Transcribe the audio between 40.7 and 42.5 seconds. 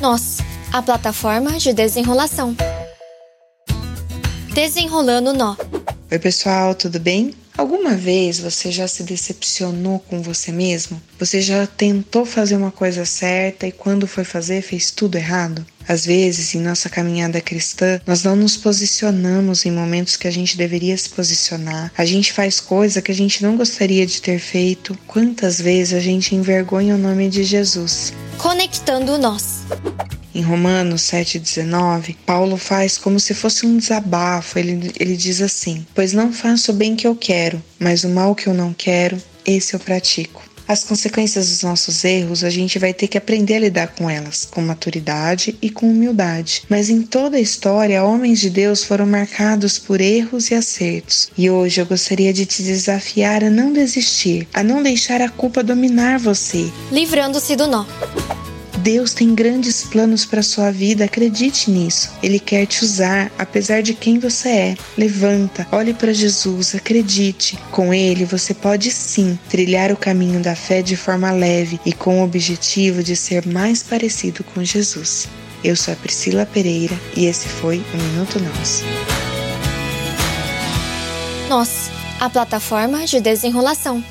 consequências dos nossos erros, a